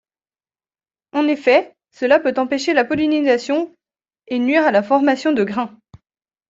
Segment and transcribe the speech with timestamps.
[1.13, 3.71] En effet cela peut empêcher la pollinisation
[4.25, 5.77] et nuire à la formation des grains.